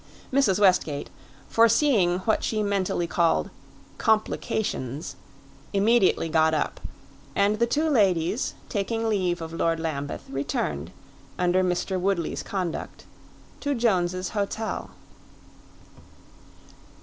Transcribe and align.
Mrs. 0.33 0.57
Westgate, 0.59 1.11
foreseeing 1.47 2.21
what 2.25 2.43
she 2.43 2.63
mentally 2.63 3.05
called 3.05 3.51
"complications," 3.99 5.15
immediately 5.73 6.27
got 6.27 6.55
up; 6.55 6.79
and 7.35 7.59
the 7.59 7.67
two 7.67 7.87
ladies, 7.87 8.55
taking 8.67 9.07
leave 9.07 9.43
of 9.43 9.53
Lord 9.53 9.79
Lambeth, 9.79 10.23
returned, 10.31 10.89
under 11.37 11.63
Mr. 11.63 11.99
Woodley's 11.99 12.41
conduct, 12.41 13.05
to 13.59 13.75
Jones's 13.75 14.29
Hotel. 14.29 14.89